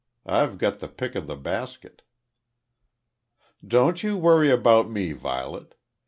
I've 0.25 0.57
got 0.57 0.79
the 0.79 0.87
pick 0.87 1.13
of 1.13 1.27
the 1.27 1.35
basket." 1.35 2.01
"Don't 3.63 4.01
you 4.01 4.17
worry 4.17 4.49
about 4.49 4.89
me, 4.89 5.11
Violet. 5.11 5.75